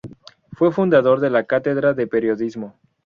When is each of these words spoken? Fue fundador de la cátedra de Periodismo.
Fue 0.53 0.71
fundador 0.71 1.19
de 1.19 1.29
la 1.29 1.43
cátedra 1.43 1.93
de 1.93 2.07
Periodismo. 2.07 2.75